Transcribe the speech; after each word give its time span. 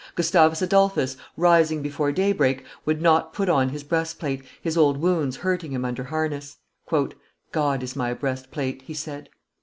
Gustavus 0.15 0.63
Adolphus, 0.63 1.15
rising 1.37 1.83
before 1.83 2.11
daybreak, 2.11 2.65
would 2.85 3.03
not 3.03 3.33
put 3.33 3.49
on 3.49 3.69
his 3.69 3.83
breastplate, 3.83 4.43
his 4.59 4.75
old 4.75 4.97
wounds 4.97 5.35
hurting 5.37 5.73
him 5.73 5.85
under 5.85 6.05
harness: 6.05 6.57
"God 7.51 7.83
is 7.83 7.95
my 7.95 8.15
breastplate," 8.15 8.81
he 8.81 8.95
said. 8.95 9.29